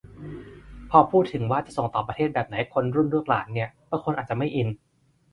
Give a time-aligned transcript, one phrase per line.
[0.91, 4.67] พอพูดถึงว่าจะส่งต่อประเทศแบบไหนให้คนรุ่นลูกหลานนี่บางคนอาจจะไม่อิน